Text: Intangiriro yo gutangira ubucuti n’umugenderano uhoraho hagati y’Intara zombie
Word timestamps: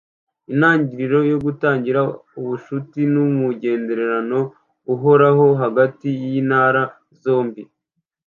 Intangiriro 0.51 1.19
yo 1.31 1.37
gutangira 1.45 1.99
ubucuti 2.39 3.01
n’umugenderano 3.13 4.39
uhoraho 4.93 5.45
hagati 5.61 6.07
y’Intara 6.21 6.81
zombie 7.21 7.67